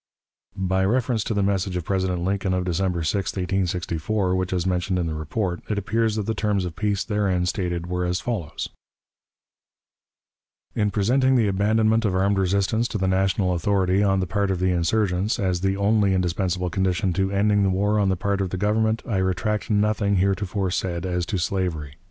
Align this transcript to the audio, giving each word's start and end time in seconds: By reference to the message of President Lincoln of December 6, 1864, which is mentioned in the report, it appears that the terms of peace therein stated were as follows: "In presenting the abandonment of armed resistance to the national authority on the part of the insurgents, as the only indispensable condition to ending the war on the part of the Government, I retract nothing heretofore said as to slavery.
By 0.57 0.83
reference 0.83 1.23
to 1.25 1.35
the 1.35 1.43
message 1.43 1.75
of 1.77 1.85
President 1.85 2.23
Lincoln 2.23 2.55
of 2.55 2.63
December 2.65 3.03
6, 3.03 3.33
1864, 3.33 4.33
which 4.35 4.51
is 4.51 4.65
mentioned 4.65 4.97
in 4.97 5.05
the 5.05 5.13
report, 5.13 5.61
it 5.69 5.77
appears 5.77 6.15
that 6.15 6.23
the 6.25 6.33
terms 6.33 6.65
of 6.65 6.75
peace 6.75 7.03
therein 7.03 7.45
stated 7.45 7.85
were 7.85 8.03
as 8.03 8.19
follows: 8.19 8.67
"In 10.73 10.89
presenting 10.89 11.35
the 11.35 11.47
abandonment 11.47 12.03
of 12.03 12.15
armed 12.15 12.39
resistance 12.39 12.87
to 12.87 12.97
the 12.97 13.07
national 13.07 13.53
authority 13.53 14.01
on 14.01 14.19
the 14.21 14.25
part 14.25 14.49
of 14.49 14.57
the 14.57 14.71
insurgents, 14.71 15.37
as 15.37 15.61
the 15.61 15.77
only 15.77 16.15
indispensable 16.15 16.71
condition 16.71 17.13
to 17.13 17.29
ending 17.29 17.61
the 17.61 17.69
war 17.69 17.99
on 17.99 18.09
the 18.09 18.17
part 18.17 18.41
of 18.41 18.49
the 18.49 18.57
Government, 18.57 19.03
I 19.05 19.17
retract 19.17 19.69
nothing 19.69 20.15
heretofore 20.15 20.71
said 20.71 21.05
as 21.05 21.27
to 21.27 21.37
slavery. 21.37 21.97